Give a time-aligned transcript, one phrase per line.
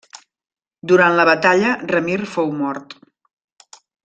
[0.91, 2.97] Durant la batalla Ramir fou mort.